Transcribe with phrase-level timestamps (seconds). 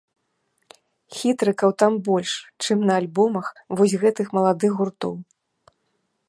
[1.17, 2.31] Хітрыкаў там больш,
[2.63, 3.47] чым на альбомах
[3.81, 5.13] вось гэтых маладых гуртоў.